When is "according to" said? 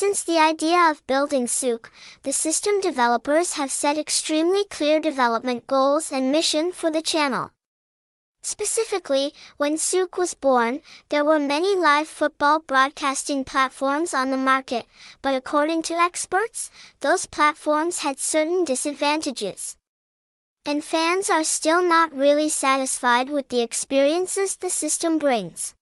15.34-16.00